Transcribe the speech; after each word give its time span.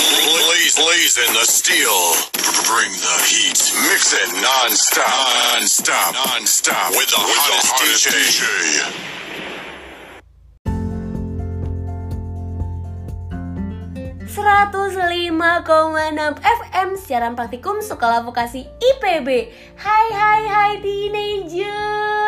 Blaze, 0.00 0.76
blazing 0.76 1.32
the 1.34 1.44
steel. 1.44 2.14
Bring 2.64 2.90
the 2.92 3.18
heat. 3.28 3.60
Mix 3.88 4.14
it 4.14 4.32
non-stop. 4.40 5.52
Non-stop. 5.52 6.14
Non-stop. 6.14 6.90
With 6.92 7.10
the 7.10 7.20
hottest, 7.20 8.06
DJ. 8.06 8.14
DJ. 8.14 9.10
105,6 14.30 16.38
FM 16.38 16.94
siaran 16.96 17.34
praktikum 17.34 17.82
Sekolah 17.82 18.22
Vokasi 18.22 18.62
IPB 18.78 19.50
Hai 19.74 20.06
hai 20.14 20.42
hai 20.46 20.78
teenagers 20.78 22.19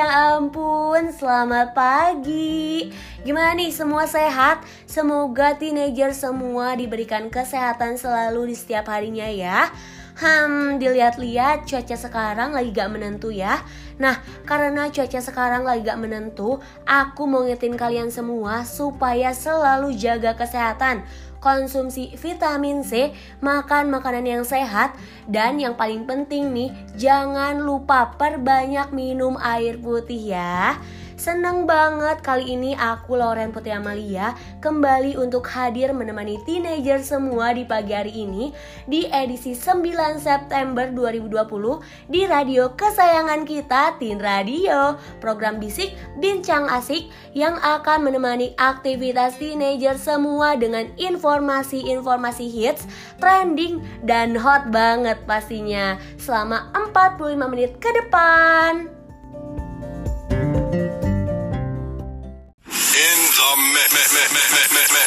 Ya 0.00 0.32
ampun 0.40 1.12
selamat 1.12 1.76
pagi. 1.76 2.88
Gimana 3.20 3.52
nih 3.52 3.68
semua 3.68 4.08
sehat? 4.08 4.64
Semoga 4.88 5.60
teenager 5.60 6.16
semua 6.16 6.72
diberikan 6.72 7.28
kesehatan 7.28 8.00
selalu 8.00 8.48
di 8.48 8.56
setiap 8.56 8.88
harinya 8.88 9.28
ya. 9.28 9.68
Hmm, 10.16 10.80
dilihat-lihat 10.80 11.68
cuaca 11.68 11.96
sekarang 12.00 12.56
lagi 12.56 12.72
gak 12.72 12.96
menentu 12.96 13.28
ya. 13.28 13.60
Nah, 14.00 14.24
karena 14.48 14.88
cuaca 14.88 15.20
sekarang 15.20 15.68
lagi 15.68 15.84
gak 15.84 16.00
menentu 16.00 16.56
Aku 16.88 17.28
mau 17.28 17.44
ngetin 17.44 17.76
kalian 17.76 18.08
semua 18.08 18.64
supaya 18.64 19.36
selalu 19.36 19.92
jaga 20.00 20.32
kesehatan 20.32 21.04
konsumsi 21.40 22.14
vitamin 22.14 22.84
C, 22.84 23.10
makan 23.40 23.88
makanan 23.88 24.28
yang 24.28 24.44
sehat, 24.44 24.94
dan 25.26 25.56
yang 25.56 25.74
paling 25.74 26.04
penting 26.04 26.52
nih, 26.52 26.70
jangan 26.94 27.58
lupa 27.58 28.14
perbanyak 28.14 28.92
minum 28.92 29.40
air 29.40 29.80
putih 29.80 30.36
ya. 30.36 30.76
Seneng 31.20 31.68
banget 31.68 32.24
kali 32.24 32.56
ini 32.56 32.72
aku 32.72 33.12
Lauren 33.12 33.52
Putri 33.52 33.76
Amalia 33.76 34.32
kembali 34.64 35.20
untuk 35.20 35.44
hadir 35.52 35.92
menemani 35.92 36.40
teenager 36.48 36.96
semua 37.04 37.52
di 37.52 37.68
pagi 37.68 37.92
hari 37.92 38.24
ini 38.24 38.56
di 38.88 39.04
edisi 39.04 39.52
9 39.52 40.16
September 40.16 40.88
2020 40.88 42.08
di 42.08 42.24
radio 42.24 42.72
kesayangan 42.72 43.44
kita 43.44 44.00
Tin 44.00 44.16
Radio 44.16 44.96
program 45.20 45.60
bisik 45.60 45.92
bincang 46.24 46.64
asik 46.72 47.12
yang 47.36 47.60
akan 47.60 48.00
menemani 48.00 48.56
aktivitas 48.56 49.36
teenager 49.36 50.00
semua 50.00 50.56
dengan 50.56 50.88
informasi-informasi 50.96 52.48
hits, 52.48 52.88
trending, 53.20 53.84
dan 54.08 54.32
hot 54.32 54.72
banget 54.72 55.20
pastinya 55.28 56.00
selama 56.16 56.72
45 56.72 57.52
menit 57.52 57.76
ke 57.76 57.92
depan. 57.92 58.99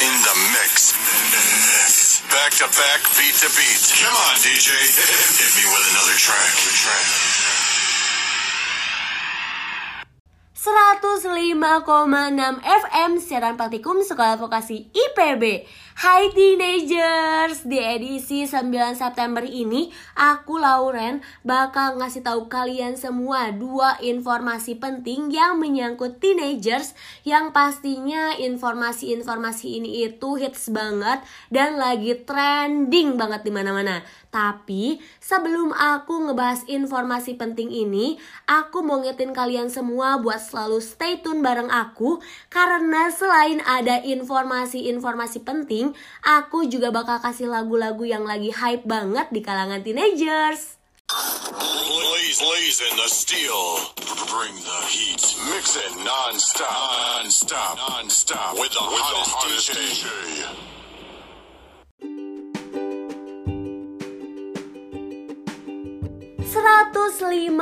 In 0.01 0.15
the 0.25 0.35
mix. 0.51 0.97
Back 2.33 2.51
to 2.57 2.65
back, 2.73 3.05
beat 3.13 3.37
to 3.39 3.49
beat. 3.53 3.81
Come 4.01 4.09
on, 4.09 4.35
DJ. 4.41 4.73
Hit 4.73 5.53
me 5.53 5.69
with 5.69 5.85
another 5.93 6.17
track. 6.17 6.49
track. 6.81 7.05
105,6 10.63 12.63
FM 12.63 13.11
siaran 13.19 13.59
praktikum 13.59 13.99
Sekolah 14.01 14.39
Vokasi 14.39 14.87
IPB 14.95 15.67
Hai 15.93 16.33
teenagers, 16.33 17.69
di 17.69 17.77
edisi 17.77 18.49
9 18.49 18.97
September 18.97 19.45
ini 19.45 19.93
aku 20.17 20.57
Lauren 20.57 21.21
bakal 21.45 22.01
ngasih 22.01 22.25
tahu 22.25 22.49
kalian 22.49 22.97
semua 22.97 23.53
dua 23.53 24.01
informasi 24.01 24.81
penting 24.81 25.29
yang 25.29 25.61
menyangkut 25.61 26.17
teenagers 26.17 26.97
yang 27.21 27.53
pastinya 27.53 28.33
informasi-informasi 28.41 29.67
ini 29.77 30.09
itu 30.09 30.33
hits 30.33 30.73
banget 30.73 31.21
dan 31.53 31.77
lagi 31.77 32.17
trending 32.25 33.13
banget 33.13 33.45
di 33.45 33.51
mana-mana. 33.53 34.01
Tapi 34.33 34.97
sebelum 35.21 35.77
aku 35.77 36.25
ngebahas 36.25 36.65
informasi 36.65 37.37
penting 37.37 37.69
ini, 37.69 38.17
aku 38.49 38.81
mau 38.81 38.97
ngetin 38.97 39.29
kalian 39.29 39.69
semua 39.69 40.17
buat 40.17 40.41
selalu 40.41 40.81
stay 40.81 41.21
tune 41.21 41.45
bareng 41.45 41.69
aku 41.69 42.17
karena 42.49 43.13
selain 43.13 43.61
ada 43.61 44.01
informasi-informasi 44.01 45.45
penting, 45.45 45.82
aku 46.23 46.71
juga 46.71 46.95
bakal 46.95 47.19
kasih 47.19 47.51
lagu-lagu 47.51 48.07
yang 48.07 48.23
lagi 48.23 48.55
hype 48.55 48.87
banget 48.87 49.27
di 49.35 49.43
kalangan 49.43 49.83
teenagers. 49.83 50.79
Blaze, 51.11 52.39
blaze 52.39 52.79
in 52.87 52.95
the 52.95 53.09
steel. 53.11 53.61
Bring 54.31 54.55
the 54.55 54.79
heat. 54.87 55.23
Mix 55.51 55.75
it 55.75 55.93
non-stop. 56.01 57.21
Non-stop. 57.21 57.75
Non-stop. 57.77 58.55
With 58.55 58.71
the 58.71 58.81
hottest, 58.81 59.75
DJ. 59.75 60.72
105,6 66.63 67.59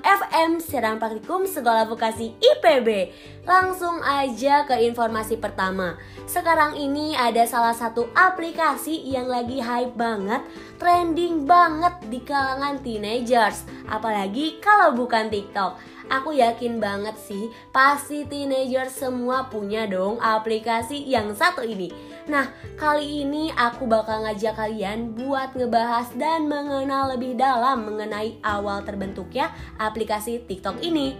FM 0.00 0.50
Serang 0.56 0.96
Praktikum 0.96 1.44
Sekolah 1.44 1.84
Vokasi 1.84 2.32
IPB 2.40 3.12
Langsung 3.44 4.00
aja 4.00 4.64
ke 4.64 4.72
informasi 4.88 5.36
pertama. 5.36 6.00
Sekarang 6.24 6.80
ini 6.80 7.12
ada 7.12 7.44
salah 7.44 7.76
satu 7.76 8.08
aplikasi 8.16 9.04
yang 9.04 9.28
lagi 9.28 9.60
hype 9.60 10.00
banget 10.00 10.40
Trending 10.80 11.44
banget 11.44 11.92
di 12.08 12.24
kalangan 12.24 12.80
teenagers. 12.80 13.68
Apalagi 13.84 14.56
kalau 14.64 14.96
bukan 14.96 15.28
TikTok. 15.28 15.76
Aku 16.08 16.32
yakin 16.32 16.80
banget 16.80 17.20
sih 17.20 17.52
Pasti 17.68 18.24
teenager 18.24 18.88
semua 18.88 19.52
punya 19.52 19.84
dong 19.84 20.16
aplikasi 20.24 21.04
yang 21.04 21.36
satu 21.36 21.60
ini 21.60 22.09
Nah, 22.30 22.46
kali 22.78 23.26
ini 23.26 23.50
aku 23.50 23.90
bakal 23.90 24.22
ngajak 24.22 24.54
kalian 24.54 25.18
buat 25.18 25.50
ngebahas 25.58 26.14
dan 26.14 26.46
mengenal 26.46 27.18
lebih 27.18 27.34
dalam 27.34 27.82
mengenai 27.82 28.38
awal 28.46 28.86
terbentuknya 28.86 29.50
aplikasi 29.82 30.38
TikTok 30.46 30.78
ini. 30.78 31.18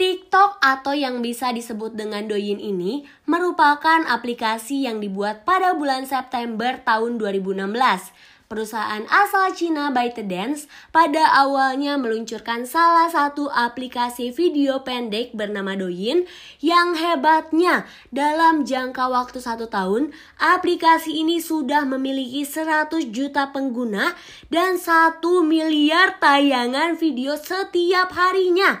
TikTok 0.00 0.64
atau 0.64 0.96
yang 0.96 1.20
bisa 1.20 1.52
disebut 1.52 1.92
dengan 1.92 2.24
Douyin 2.24 2.56
ini 2.56 3.04
merupakan 3.28 4.08
aplikasi 4.08 4.88
yang 4.88 4.96
dibuat 5.04 5.44
pada 5.44 5.76
bulan 5.76 6.08
September 6.08 6.80
tahun 6.80 7.20
2016 7.20 7.68
Perusahaan 8.48 9.04
asal 9.12 9.52
Cina 9.52 9.92
ByteDance 9.92 10.72
pada 10.88 11.20
awalnya 11.36 12.00
meluncurkan 12.00 12.64
salah 12.64 13.12
satu 13.12 13.44
aplikasi 13.52 14.32
video 14.32 14.80
pendek 14.80 15.36
bernama 15.36 15.76
Douyin 15.76 16.24
yang 16.64 16.96
hebatnya 16.96 17.84
dalam 18.08 18.64
jangka 18.64 19.04
waktu 19.12 19.44
satu 19.44 19.68
tahun 19.68 20.16
aplikasi 20.40 21.20
ini 21.20 21.44
sudah 21.44 21.84
memiliki 21.84 22.48
100 22.48 23.12
juta 23.12 23.52
pengguna 23.52 24.16
dan 24.48 24.80
1 24.80 25.20
miliar 25.44 26.16
tayangan 26.16 26.96
video 26.96 27.36
setiap 27.36 28.16
harinya. 28.16 28.80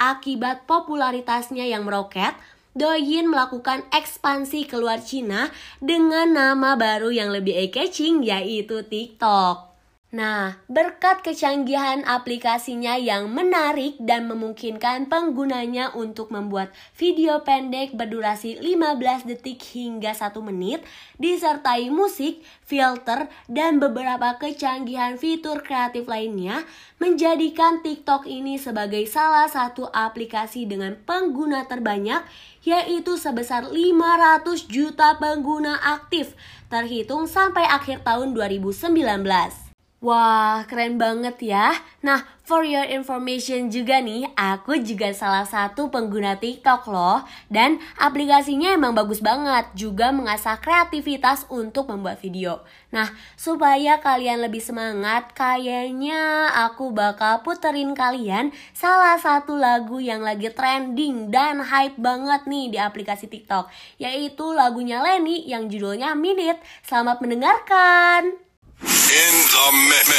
Akibat 0.00 0.64
popularitasnya 0.64 1.68
yang 1.68 1.84
meroket, 1.84 2.32
Douyin 2.72 3.28
melakukan 3.28 3.84
ekspansi 3.92 4.64
keluar 4.64 5.00
Cina 5.04 5.52
dengan 5.80 6.32
nama 6.32 6.72
baru 6.76 7.12
yang 7.12 7.28
lebih 7.28 7.52
eye-catching 7.52 8.24
yaitu 8.24 8.80
TikTok. 8.80 9.71
Nah, 10.12 10.60
berkat 10.68 11.24
kecanggihan 11.24 12.04
aplikasinya 12.04 13.00
yang 13.00 13.32
menarik 13.32 13.96
dan 13.96 14.28
memungkinkan 14.28 15.08
penggunanya 15.08 15.96
untuk 15.96 16.28
membuat 16.28 16.68
video 16.92 17.40
pendek 17.40 17.96
berdurasi 17.96 18.60
15 18.60 19.24
detik 19.24 19.64
hingga 19.72 20.12
1 20.12 20.36
menit, 20.44 20.84
disertai 21.16 21.88
musik, 21.88 22.44
filter, 22.60 23.32
dan 23.48 23.80
beberapa 23.80 24.36
kecanggihan 24.36 25.16
fitur 25.16 25.64
kreatif 25.64 26.04
lainnya, 26.04 26.60
menjadikan 27.00 27.80
TikTok 27.80 28.28
ini 28.28 28.60
sebagai 28.60 29.08
salah 29.08 29.48
satu 29.48 29.88
aplikasi 29.88 30.68
dengan 30.68 30.92
pengguna 31.08 31.64
terbanyak, 31.64 32.20
yaitu 32.68 33.16
sebesar 33.16 33.64
500 33.64 34.68
juta 34.68 35.16
pengguna 35.16 35.80
aktif, 35.80 36.36
terhitung 36.68 37.24
sampai 37.24 37.64
akhir 37.64 38.04
tahun 38.04 38.36
2019. 38.36 39.61
Wah, 40.02 40.66
keren 40.66 40.98
banget 40.98 41.54
ya. 41.54 41.78
Nah, 42.02 42.26
for 42.42 42.66
your 42.66 42.82
information 42.90 43.70
juga 43.70 44.02
nih, 44.02 44.26
aku 44.34 44.82
juga 44.82 45.14
salah 45.14 45.46
satu 45.46 45.94
pengguna 45.94 46.42
TikTok 46.42 46.90
loh. 46.90 47.22
Dan 47.46 47.78
aplikasinya 48.02 48.74
emang 48.74 48.98
bagus 48.98 49.22
banget, 49.22 49.70
juga 49.78 50.10
mengasah 50.10 50.58
kreativitas 50.58 51.46
untuk 51.46 51.86
membuat 51.86 52.18
video. 52.18 52.66
Nah, 52.90 53.14
supaya 53.38 54.02
kalian 54.02 54.42
lebih 54.42 54.58
semangat, 54.58 55.30
kayaknya 55.38 56.50
aku 56.50 56.90
bakal 56.90 57.46
puterin 57.46 57.94
kalian 57.94 58.50
salah 58.74 59.22
satu 59.22 59.54
lagu 59.54 60.02
yang 60.02 60.26
lagi 60.26 60.50
trending 60.50 61.30
dan 61.30 61.62
hype 61.62 61.94
banget 61.94 62.42
nih 62.50 62.74
di 62.74 62.78
aplikasi 62.82 63.30
TikTok. 63.30 63.70
Yaitu 64.02 64.50
lagunya 64.50 64.98
Lenny 64.98 65.46
yang 65.46 65.70
judulnya 65.70 66.18
Minute. 66.18 66.58
Selamat 66.82 67.22
mendengarkan! 67.22 68.51
In 68.82 69.34
the 69.46 69.66
mix. 69.86 70.18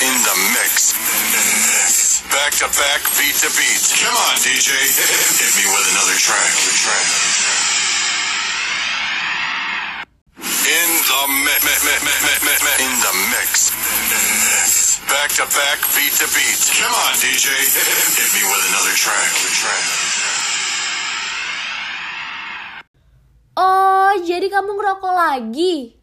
In 0.00 0.16
the 0.24 0.34
mix. 0.56 0.96
Back 2.32 2.56
to 2.56 2.68
back, 2.72 3.04
beat 3.20 3.36
to 3.44 3.52
beat. 3.52 3.84
Come 4.00 4.16
on, 4.16 4.36
DJ. 4.40 4.72
Hit 4.80 5.52
me 5.60 5.68
with 5.68 5.84
another 5.92 6.16
track. 6.16 6.56
In 10.64 10.90
the 11.04 11.20
mix. 11.44 11.84
In 12.80 12.94
the 13.04 13.12
mix. 13.28 13.68
Back 15.04 15.28
to 15.36 15.44
back, 15.52 15.84
beat 15.92 16.16
to 16.16 16.26
beat. 16.32 16.60
Come 16.80 16.96
on, 16.96 17.12
DJ. 17.20 17.52
Hit 17.52 18.30
me 18.40 18.42
with 18.48 18.62
another 18.72 18.96
track. 18.96 19.28
Oh, 23.60 24.16
jadi 24.24 24.48
kamu 24.48 24.80
ngerokok 24.80 25.12
lagi? 25.12 25.99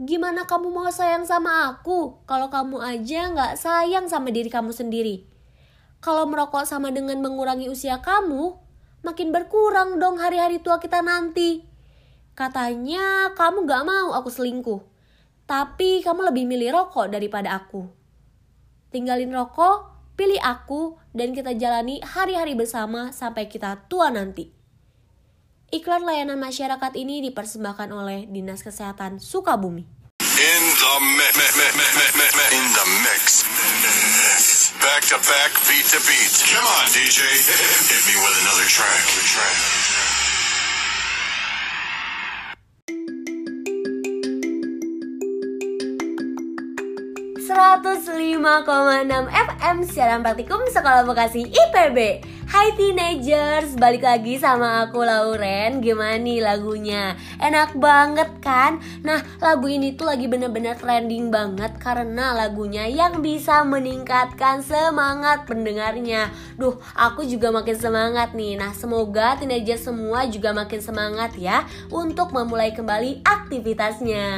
Gimana 0.00 0.48
kamu 0.48 0.72
mau 0.72 0.88
sayang 0.88 1.28
sama 1.28 1.68
aku 1.68 2.24
kalau 2.24 2.48
kamu 2.48 2.80
aja 2.80 3.28
nggak 3.28 3.60
sayang 3.60 4.08
sama 4.08 4.32
diri 4.32 4.48
kamu 4.48 4.72
sendiri? 4.72 5.28
Kalau 6.00 6.24
merokok 6.24 6.64
sama 6.64 6.88
dengan 6.88 7.20
mengurangi 7.20 7.68
usia 7.68 8.00
kamu, 8.00 8.56
makin 9.04 9.30
berkurang 9.30 10.00
dong 10.00 10.16
hari-hari 10.16 10.64
tua 10.64 10.80
kita 10.80 11.04
nanti. 11.04 11.62
Katanya 12.32 13.36
kamu 13.36 13.68
gak 13.68 13.84
mau 13.84 14.16
aku 14.16 14.32
selingkuh, 14.32 14.80
tapi 15.44 16.00
kamu 16.00 16.32
lebih 16.32 16.48
milih 16.48 16.72
rokok 16.72 17.12
daripada 17.12 17.52
aku. 17.52 17.92
Tinggalin 18.88 19.28
rokok, 19.28 19.92
pilih 20.16 20.40
aku, 20.40 20.96
dan 21.12 21.36
kita 21.36 21.52
jalani 21.52 22.00
hari-hari 22.00 22.56
bersama 22.56 23.12
sampai 23.12 23.52
kita 23.52 23.84
tua 23.86 24.08
nanti. 24.08 24.61
Iklan 25.72 26.04
layanan 26.04 26.36
masyarakat 26.36 26.92
ini 27.00 27.24
dipersembahkan 27.24 27.88
oleh 27.96 28.28
Dinas 28.28 28.60
Kesehatan 28.60 29.16
Sukabumi. 29.16 29.88
In 30.36 30.62
the 30.76 30.94
mi- 31.00 31.32
mi- 31.32 31.52
mi- 31.56 31.72
mi- 31.72 31.92
mi- 31.96 32.12
mi- 32.12 32.32
mi- 32.36 32.50
in 32.60 32.66
the 32.76 32.86
mix. 33.00 33.48
Back 34.84 35.00
to 35.08 35.16
back, 35.24 35.48
beat 35.64 35.88
to 35.88 36.00
beat. 36.04 36.28
Come 36.52 36.68
on, 36.68 36.84
DJ. 36.92 37.24
Hit 37.24 38.02
me 38.04 38.20
with 38.20 38.36
another 38.44 38.68
track. 38.68 39.00
track. 39.24 39.56
Enam 49.02 49.28
FM 49.28 49.84
siaran 49.84 50.24
praktikum 50.24 50.64
Sekolah 50.72 51.04
Vokasi 51.04 51.44
IPB 51.52 52.24
Hai 52.48 52.72
teenagers, 52.76 53.80
balik 53.80 54.04
lagi 54.04 54.36
sama 54.36 54.84
aku 54.84 55.00
Lauren. 55.00 55.80
Gimana 55.80 56.20
nih 56.20 56.44
lagunya? 56.44 57.16
Enak 57.40 57.76
banget 57.80 58.28
kan? 58.44 58.76
Nah 59.00 59.24
lagu 59.40 59.72
ini 59.72 59.96
tuh 59.96 60.12
lagi 60.12 60.28
bener-bener 60.28 60.76
trending 60.76 61.32
banget 61.32 61.76
Karena 61.80 62.36
lagunya 62.36 62.84
yang 62.88 63.24
bisa 63.24 63.64
meningkatkan 63.64 64.60
semangat 64.60 65.48
pendengarnya. 65.48 66.28
Duh 66.60 66.76
aku 66.92 67.24
juga 67.24 67.48
makin 67.48 67.76
semangat 67.76 68.36
nih. 68.36 68.60
Nah 68.60 68.76
semoga 68.76 69.40
teenagers 69.40 69.88
semua 69.88 70.28
juga 70.28 70.52
makin 70.52 70.84
semangat 70.84 71.32
ya 71.40 71.64
Untuk 71.88 72.36
memulai 72.36 72.76
kembali 72.76 73.24
aktivitasnya 73.24 74.28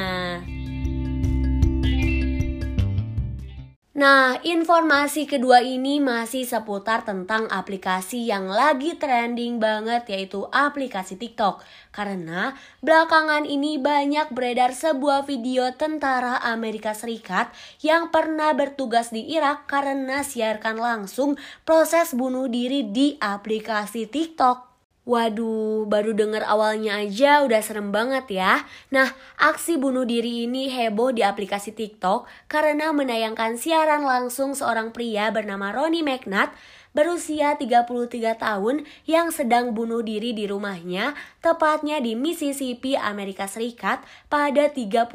Nah, 3.95 4.35
informasi 4.43 5.23
kedua 5.23 5.63
ini 5.63 6.03
masih 6.03 6.43
seputar 6.43 7.07
tentang 7.07 7.47
aplikasi 7.47 8.27
yang 8.27 8.51
lagi 8.51 8.99
trending 8.99 9.55
banget 9.55 10.03
yaitu 10.11 10.43
aplikasi 10.51 11.15
TikTok. 11.15 11.63
Karena 11.95 12.51
belakangan 12.83 13.47
ini 13.47 13.79
banyak 13.79 14.35
beredar 14.35 14.75
sebuah 14.75 15.23
video 15.23 15.71
tentara 15.79 16.43
Amerika 16.43 16.91
Serikat 16.91 17.55
yang 17.79 18.11
pernah 18.11 18.51
bertugas 18.51 19.15
di 19.15 19.31
Irak 19.31 19.63
karena 19.63 20.27
siarkan 20.27 20.75
langsung 20.75 21.39
proses 21.63 22.11
bunuh 22.11 22.51
diri 22.51 22.91
di 22.91 23.15
aplikasi 23.15 24.11
TikTok. 24.11 24.74
Waduh, 25.05 25.85
baru 25.85 26.17
denger 26.17 26.41
awalnya 26.49 26.97
aja 26.97 27.45
udah 27.45 27.61
serem 27.61 27.93
banget 27.93 28.41
ya. 28.41 28.65
Nah, 28.89 29.13
aksi 29.37 29.77
bunuh 29.77 30.01
diri 30.01 30.49
ini 30.49 30.65
heboh 30.65 31.13
di 31.13 31.21
aplikasi 31.21 31.77
TikTok 31.77 32.25
karena 32.49 32.89
menayangkan 32.89 33.53
siaran 33.53 34.01
langsung 34.01 34.57
seorang 34.57 34.89
pria 34.89 35.29
bernama 35.29 35.69
Ronnie 35.69 36.01
McNatt 36.01 36.57
berusia 36.95 37.59
33 37.59 38.39
tahun 38.39 38.87
yang 39.03 39.29
sedang 39.35 39.75
bunuh 39.75 39.99
diri 39.99 40.31
di 40.31 40.47
rumahnya, 40.47 41.11
tepatnya 41.43 41.99
di 41.99 42.15
Mississippi, 42.15 42.95
Amerika 42.95 43.51
Serikat 43.51 43.99
pada 44.31 44.71
31 44.71 45.11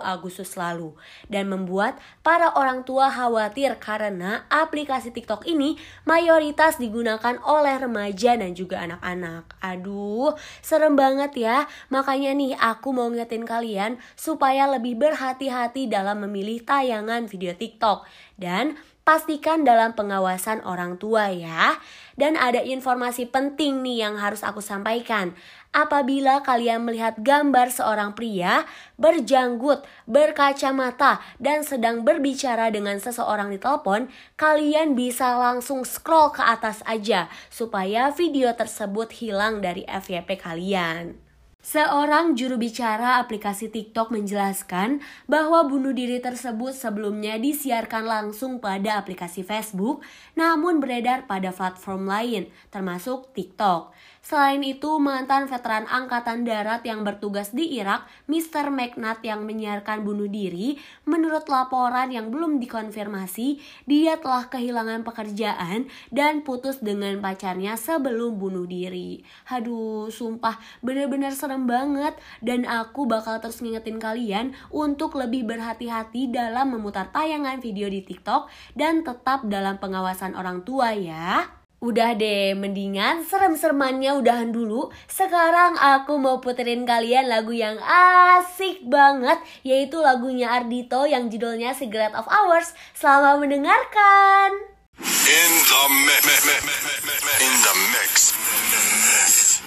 Agustus 0.00 0.56
lalu. 0.56 0.96
Dan 1.28 1.52
membuat 1.52 2.00
para 2.24 2.56
orang 2.56 2.82
tua 2.88 3.12
khawatir 3.12 3.76
karena 3.76 4.48
aplikasi 4.48 5.12
TikTok 5.12 5.44
ini 5.44 5.76
mayoritas 6.08 6.80
digunakan 6.80 7.36
oleh 7.44 7.76
remaja 7.76 8.40
dan 8.40 8.56
juga 8.56 8.80
anak-anak. 8.80 9.60
Aduh, 9.60 10.32
serem 10.64 10.96
banget 10.96 11.36
ya. 11.36 11.68
Makanya 11.92 12.32
nih 12.32 12.56
aku 12.56 12.96
mau 12.96 13.12
ngingetin 13.12 13.44
kalian 13.44 13.92
supaya 14.16 14.64
lebih 14.72 14.96
berhati-hati 14.96 15.84
dalam 15.84 16.24
memilih 16.24 16.64
tayangan 16.64 17.28
video 17.28 17.52
TikTok. 17.52 18.08
Dan 18.40 18.80
pastikan 19.06 19.64
dalam 19.64 19.96
pengawasan 19.96 20.62
orang 20.62 21.00
tua 21.00 21.32
ya. 21.32 21.78
Dan 22.18 22.36
ada 22.36 22.60
informasi 22.60 23.24
penting 23.30 23.80
nih 23.80 24.04
yang 24.04 24.20
harus 24.20 24.44
aku 24.44 24.60
sampaikan. 24.60 25.32
Apabila 25.70 26.42
kalian 26.42 26.82
melihat 26.82 27.14
gambar 27.22 27.70
seorang 27.70 28.18
pria 28.18 28.66
berjanggut, 28.98 29.86
berkacamata, 30.10 31.22
dan 31.38 31.62
sedang 31.62 32.02
berbicara 32.02 32.74
dengan 32.74 32.98
seseorang 32.98 33.54
di 33.54 33.58
telepon, 33.62 34.10
kalian 34.34 34.98
bisa 34.98 35.38
langsung 35.38 35.86
scroll 35.86 36.34
ke 36.34 36.42
atas 36.42 36.82
aja 36.84 37.30
supaya 37.48 38.10
video 38.10 38.50
tersebut 38.52 39.14
hilang 39.14 39.62
dari 39.62 39.86
FYP 39.86 40.42
kalian. 40.42 41.29
Seorang 41.60 42.40
juru 42.40 42.56
bicara 42.56 43.20
aplikasi 43.20 43.68
TikTok 43.68 44.16
menjelaskan 44.16 45.04
bahwa 45.28 45.68
bunuh 45.68 45.92
diri 45.92 46.16
tersebut 46.16 46.72
sebelumnya 46.72 47.36
disiarkan 47.36 48.08
langsung 48.08 48.64
pada 48.64 48.96
aplikasi 48.96 49.44
Facebook, 49.44 50.00
namun 50.32 50.80
beredar 50.80 51.28
pada 51.28 51.52
platform 51.52 52.08
lain, 52.08 52.48
termasuk 52.72 53.36
TikTok. 53.36 53.92
Selain 54.20 54.60
itu, 54.60 55.00
mantan 55.00 55.48
veteran 55.48 55.88
Angkatan 55.88 56.44
Darat 56.44 56.84
yang 56.84 57.08
bertugas 57.08 57.56
di 57.56 57.80
Irak, 57.80 58.04
Mr. 58.28 58.68
McNatt 58.68 59.24
yang 59.24 59.48
menyiarkan 59.48 60.04
bunuh 60.04 60.28
diri, 60.28 60.76
menurut 61.08 61.48
laporan 61.48 62.12
yang 62.12 62.28
belum 62.28 62.60
dikonfirmasi, 62.60 63.56
dia 63.88 64.20
telah 64.20 64.52
kehilangan 64.52 65.08
pekerjaan 65.08 65.88
dan 66.12 66.44
putus 66.44 66.84
dengan 66.84 67.16
pacarnya 67.24 67.80
sebelum 67.80 68.36
bunuh 68.36 68.68
diri. 68.68 69.24
Aduh, 69.48 70.12
sumpah 70.12 70.60
bener-bener 70.84 71.32
serem 71.32 71.64
banget 71.64 72.12
dan 72.44 72.68
aku 72.68 73.08
bakal 73.08 73.40
terus 73.40 73.64
ngingetin 73.64 73.96
kalian 73.96 74.52
untuk 74.68 75.16
lebih 75.16 75.48
berhati-hati 75.48 76.28
dalam 76.28 76.76
memutar 76.76 77.08
tayangan 77.08 77.56
video 77.64 77.88
di 77.88 78.04
TikTok 78.04 78.52
dan 78.76 79.00
tetap 79.00 79.48
dalam 79.48 79.80
pengawasan 79.80 80.36
orang 80.36 80.60
tua 80.60 80.92
ya. 80.92 81.59
Udah 81.80 82.12
deh, 82.12 82.52
mendingan 82.52 83.24
serem-seremannya 83.24 84.12
udahan 84.20 84.52
dulu. 84.52 84.92
Sekarang 85.08 85.80
aku 85.80 86.20
mau 86.20 86.36
puterin 86.36 86.84
kalian 86.84 87.24
lagu 87.24 87.56
yang 87.56 87.80
asik 87.80 88.84
banget, 88.84 89.40
yaitu 89.64 89.96
lagunya 89.96 90.52
Ardito 90.52 91.08
yang 91.08 91.32
judulnya 91.32 91.72
Cigarette 91.72 92.12
of 92.12 92.28
Hours. 92.28 92.76
Selamat 92.92 93.40
mendengarkan. 93.40 94.76
In 95.24 95.52
the 95.64 95.82
mi- 95.88 96.20
mi- 96.28 96.42
mi- 96.44 96.62
mi- 96.68 96.82
mi- 96.84 97.00
mi- 97.00 97.20
mi- 97.24 97.38
in 97.48 97.54
the 97.64 97.74
mix. 97.96 98.36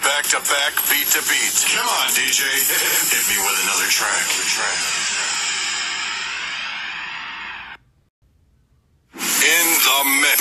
Back 0.06 0.30
to 0.30 0.40
back, 0.46 0.78
beat 0.94 1.10
to 1.18 1.22
beat. 1.26 1.56
Come 1.66 1.90
on, 1.90 2.14
DJ. 2.14 2.46
Hit 2.46 3.26
me 3.26 3.42
with 3.42 3.58
another 3.66 3.90
track. 3.90 4.22
In 9.42 9.66
the 9.82 9.98
mi- 10.22 10.40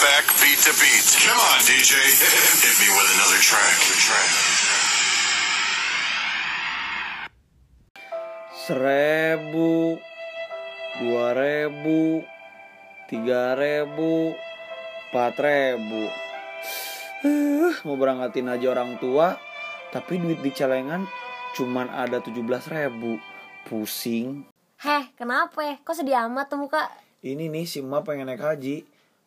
Back 0.00 0.24
beat 0.40 0.56
to 0.64 0.72
beat. 0.80 1.04
Come 1.20 1.36
on, 1.36 1.60
DJ. 1.68 1.92
Hit 2.64 2.76
me 2.80 2.88
with 2.88 3.10
another 3.12 3.40
track. 3.44 3.76
track. 4.00 4.30
seribu 8.62 9.98
dua 11.02 11.34
ribu 11.34 12.22
tiga 13.10 13.58
ribu 13.58 14.38
empat 15.10 15.34
ribu 15.42 16.06
uh, 17.26 17.74
mau 17.82 17.98
berangkatin 17.98 18.46
aja 18.46 18.70
orang 18.70 19.02
tua 19.02 19.34
tapi 19.90 20.22
duit 20.22 20.38
di 20.46 20.54
celengan 20.54 21.10
cuman 21.58 21.90
ada 21.90 22.22
tujuh 22.22 22.46
belas 22.46 22.70
ribu 22.70 23.18
pusing 23.66 24.46
Heh, 24.78 25.10
kenapa? 25.14 25.78
Kok 25.82 25.94
sedih 25.94 26.26
amat 26.30 26.46
tuh 26.50 26.58
muka? 26.62 26.86
ini 27.22 27.46
nih 27.46 27.66
si 27.66 27.78
emak 27.78 28.02
pengen 28.02 28.26
naik 28.26 28.42
haji 28.42 28.82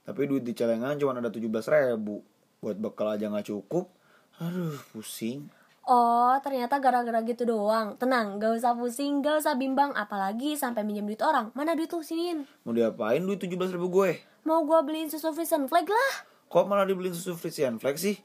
tapi 0.06 0.26
duit 0.26 0.42
di 0.42 0.54
celengan 0.54 0.96
cuman 0.96 1.20
ada 1.20 1.28
tujuh 1.28 1.50
belas 1.50 1.66
ribu 1.66 2.22
buat 2.58 2.78
bekal 2.78 3.12
aja 3.12 3.28
nggak 3.28 3.46
cukup 3.46 3.90
aduh 4.38 4.78
pusing 4.92 5.50
Oh, 5.86 6.34
ternyata 6.42 6.82
gara-gara 6.82 7.22
gitu 7.22 7.46
doang. 7.46 7.94
Tenang, 8.02 8.42
gak 8.42 8.58
usah 8.58 8.74
pusing, 8.74 9.22
gak 9.22 9.38
usah 9.38 9.54
bimbang, 9.54 9.94
apalagi 9.94 10.58
sampai 10.58 10.82
minjem 10.82 11.06
duit 11.06 11.22
orang. 11.22 11.54
Mana 11.54 11.78
duit 11.78 11.86
tuh 11.86 12.02
siniin? 12.02 12.42
mau 12.66 12.74
diapain 12.74 13.22
duit 13.22 13.38
tujuh 13.38 13.54
belas 13.54 13.70
ribu 13.70 13.94
gue 13.94 14.18
Mau 14.42 14.66
gua 14.66 14.82
beliin 14.82 15.14
susu 15.14 15.30
Vision 15.30 15.70
Flag 15.70 15.86
lah. 15.86 16.14
kok 16.46 16.66
malah 16.66 16.90
dibeliin 16.90 17.14
susu 17.14 17.38
Frisian 17.38 17.78
Flex 17.78 18.02
sih 18.02 18.18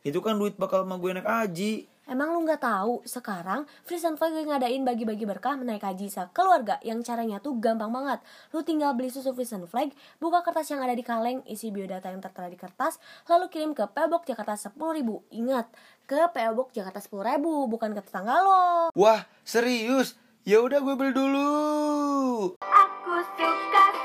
itu 0.00 0.18
kan 0.22 0.38
duit 0.38 0.54
bakal 0.54 0.86
sama 0.86 0.94
gue 0.94 1.10
naik 1.10 1.26
haji 1.26 1.90
Emang 2.08 2.32
lu 2.32 2.40
nggak 2.40 2.64
tahu 2.64 3.04
sekarang 3.04 3.68
Flag 4.16 4.32
lagi 4.32 4.48
ngadain 4.48 4.80
bagi-bagi 4.80 5.28
berkah 5.28 5.60
menaik 5.60 5.84
haji 5.84 6.08
keluarga 6.32 6.80
yang 6.80 7.04
caranya 7.04 7.36
tuh 7.36 7.60
gampang 7.60 7.92
banget. 7.92 8.24
Lu 8.56 8.64
tinggal 8.64 8.96
beli 8.96 9.12
susu 9.12 9.36
Frisian 9.36 9.68
Flag, 9.68 9.92
buka 10.16 10.40
kertas 10.40 10.72
yang 10.72 10.80
ada 10.80 10.96
di 10.96 11.04
kaleng, 11.04 11.44
isi 11.44 11.68
biodata 11.68 12.08
yang 12.08 12.24
tertera 12.24 12.48
di 12.48 12.56
kertas, 12.56 12.96
lalu 13.28 13.52
kirim 13.52 13.76
ke 13.76 13.84
PO 13.84 14.08
Box 14.08 14.24
Jakarta 14.24 14.56
10.000. 14.56 15.04
Ingat, 15.36 15.68
ke 16.08 16.16
PO 16.32 16.52
Box 16.56 16.68
Jakarta 16.72 17.04
10.000, 17.04 17.44
bukan 17.44 17.90
ke 17.92 18.00
tetangga 18.00 18.40
lo. 18.40 18.88
Wah, 18.96 19.28
serius? 19.44 20.16
Ya 20.48 20.64
udah 20.64 20.80
gue 20.80 20.96
beli 20.96 21.12
dulu. 21.12 21.52
Aku 22.56 23.14
suka 23.36 23.97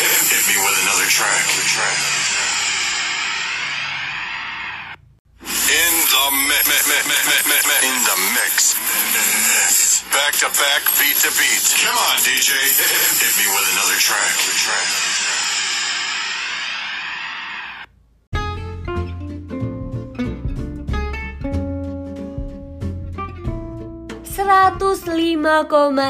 hit 0.00 0.44
me 0.48 0.56
with 0.56 0.76
another 0.82 1.08
track. 1.10 1.44
In 5.72 5.94
the 6.12 6.24
mi- 6.48 6.66
mi- 6.68 6.84
mi- 6.88 7.04
mi- 7.08 7.24
mi- 7.28 7.44
mi- 7.48 7.64
mi- 7.68 7.82
in 7.88 7.96
the 8.04 8.16
mix. 8.36 8.76
Back 10.12 10.32
to 10.40 10.48
back, 10.60 10.82
beat 10.98 11.16
to 11.24 11.30
beat. 11.36 11.64
Come 11.80 11.96
on, 11.96 12.16
DJ, 12.24 12.52
hit 13.20 13.34
me 13.36 13.46
with 13.52 13.66
another 13.72 13.98
track. 14.00 14.32
Another 14.32 14.58
track. 14.64 14.88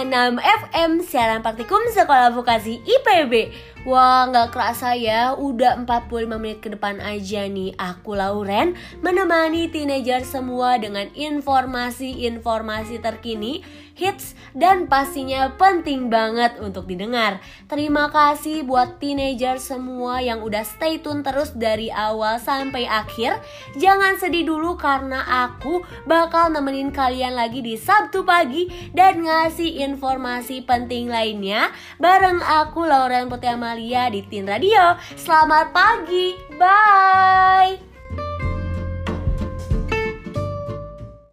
enam 0.03 0.37
FM 0.39 1.01
siaran 1.03 1.41
praktikum 1.41 1.81
Sekolah 1.95 2.31
Vokasi 2.35 2.83
IPB 2.85 3.51
Wah 3.83 4.31
nggak 4.31 4.55
kerasa 4.55 4.95
ya 4.95 5.35
udah 5.35 5.75
45 5.83 6.39
menit 6.39 6.63
ke 6.63 6.71
depan 6.71 7.03
aja 7.03 7.51
nih. 7.51 7.75
Aku 7.75 8.15
Lauren 8.15 8.79
menemani 9.03 9.75
teenager 9.75 10.23
semua 10.23 10.79
dengan 10.79 11.11
informasi-informasi 11.11 13.03
terkini 13.03 13.67
Hits 13.97 14.37
dan 14.53 14.89
pastinya 14.89 15.53
penting 15.57 16.13
banget 16.13 16.61
untuk 16.61 16.89
didengar 16.89 17.41
Terima 17.69 18.13
kasih 18.13 18.65
buat 18.65 19.01
teenager 19.01 19.57
semua 19.57 20.21
yang 20.21 20.45
udah 20.45 20.65
stay 20.65 21.01
tune 21.01 21.25
terus 21.25 21.53
dari 21.57 21.89
awal 21.89 22.37
sampai 22.37 22.85
akhir 22.85 23.41
Jangan 23.77 24.21
sedih 24.21 24.45
dulu 24.49 24.77
karena 24.77 25.49
aku 25.49 25.85
bakal 26.05 26.53
nemenin 26.53 26.93
kalian 26.93 27.37
lagi 27.37 27.65
di 27.65 27.77
Sabtu 27.77 28.25
pagi 28.25 28.69
dan 28.93 29.25
ngasih 29.25 29.85
informasi 29.85 30.65
penting 30.65 31.09
lainnya 31.09 31.73
bareng 31.97 32.41
aku 32.43 32.85
Lauren 32.85 33.33
Putih 33.33 33.57
Amalia 33.57 34.09
di 34.13 34.25
Tin 34.27 34.49
Radio. 34.49 34.97
Selamat 35.17 35.73
pagi, 35.73 36.37
bye. 36.57 37.92